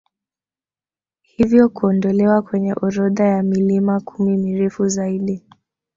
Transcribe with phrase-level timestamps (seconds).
[1.21, 5.43] Hivyo kuondolewa kwenye orodha ya milima kumi mirefu zaidi